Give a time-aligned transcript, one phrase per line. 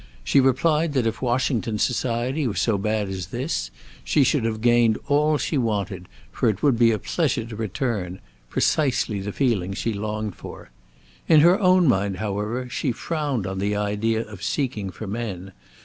[0.23, 3.69] She replied that if Washington society were so bad as this,
[4.03, 8.19] she should have gained all she wanted, for it would be a pleasure to return,
[8.49, 10.71] precisely the feeling she longed for.
[11.29, 15.51] In her own mind, however, she frowned on the idea of seeking for men.